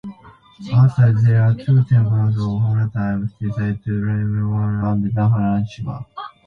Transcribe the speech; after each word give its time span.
Outside, 0.73 1.17
there 1.17 1.43
are 1.43 1.53
two 1.53 1.83
temples 1.83 2.33
of 2.35 2.41
Hoysala 2.41 2.91
times 2.91 3.33
dedicated 3.39 3.83
to 3.83 4.01
Rameshwara 4.01 4.93
and 4.93 5.11
Narasimha. 5.13 6.07